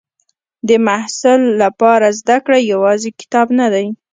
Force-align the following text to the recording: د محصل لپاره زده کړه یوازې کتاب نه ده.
د 0.67 0.69
محصل 0.85 1.41
لپاره 1.61 2.07
زده 2.19 2.37
کړه 2.45 2.59
یوازې 2.71 3.09
کتاب 3.19 3.47
نه 3.59 3.67
ده. 3.73 3.83